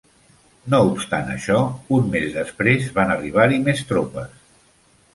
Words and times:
No 0.73 0.79
obstant 0.93 1.29
això, 1.33 1.59
un 1.99 2.09
més 2.17 2.27
després, 2.39 2.91
van 2.99 3.15
arribar-hi 3.19 3.63
més 3.71 3.89
topes. 3.95 4.39